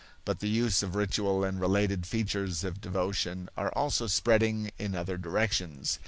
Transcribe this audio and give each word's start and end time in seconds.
But 0.25 0.39
the 0.39 0.49
use 0.49 0.81
of 0.81 0.95
ritual 0.95 1.43
and 1.43 1.61
related 1.61 2.07
features 2.07 2.63
of 2.63 2.81
devotion 2.81 3.49
are 3.55 3.69
also 3.73 4.07
spreading 4.07 4.71
in 4.79 4.95
other 4.95 5.15
directions. 5.15 5.99